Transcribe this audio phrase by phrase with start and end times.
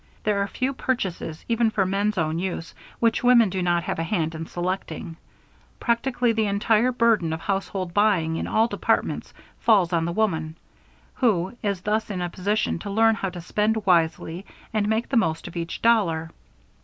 [0.23, 4.03] There are few purchases, even for men's own use, which women do not have a
[4.03, 5.15] hand in selecting.
[5.79, 10.57] Practically the entire burden of household buying in all departments falls on the woman,
[11.13, 14.43] who is thus in a position to learn how to spend wisely
[14.73, 16.31] and make the most of each dollar.